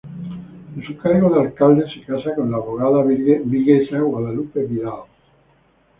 En 0.75 0.81
su 0.83 0.97
cargo 0.97 1.29
de 1.29 1.41
alcalde 1.41 1.85
se 1.93 2.03
casa 2.03 2.33
con 2.33 2.49
la 2.49 2.57
abogada 2.57 3.03
viguesa 3.03 3.99
Guadalupe 3.99 4.63
Vidal. 4.65 5.03